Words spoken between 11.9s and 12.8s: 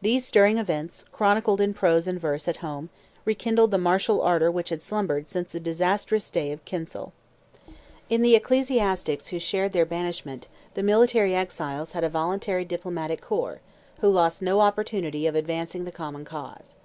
had a voluntary